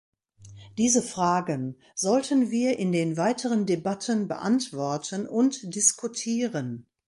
[0.79, 6.87] Diese Fragen sollten wir in den weiteren Debatten beantworten und diskutieren.